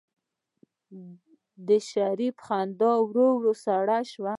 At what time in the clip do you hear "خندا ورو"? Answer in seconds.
2.45-3.53